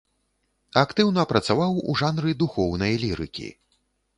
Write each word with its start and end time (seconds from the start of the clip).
Актыўна 0.83 1.25
працаваў 1.31 1.77
у 1.91 1.97
жанры 2.01 2.35
духоўнай 2.41 2.99
лірыкі. 3.03 3.47